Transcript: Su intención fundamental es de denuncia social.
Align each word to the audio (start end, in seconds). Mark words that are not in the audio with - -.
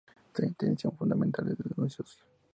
Su 0.33 0.43
intención 0.43 0.97
fundamental 0.97 1.47
es 1.49 1.59
de 1.59 1.65
denuncia 1.75 2.03
social. 2.03 2.27